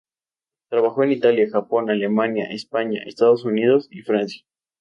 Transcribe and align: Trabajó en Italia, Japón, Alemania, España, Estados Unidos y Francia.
Trabajó 0.69 1.03
en 1.03 1.11
Italia, 1.11 1.47
Japón, 1.51 1.91
Alemania, 1.91 2.45
España, 2.49 3.03
Estados 3.05 3.45
Unidos 3.45 3.87
y 3.91 4.01
Francia. 4.01 4.43